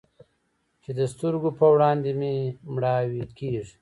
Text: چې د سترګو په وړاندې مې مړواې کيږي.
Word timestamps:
چې 0.83 0.91
د 0.99 1.01
سترګو 1.13 1.49
په 1.59 1.65
وړاندې 1.73 2.09
مې 2.19 2.33
مړواې 2.73 3.23
کيږي. 3.37 3.61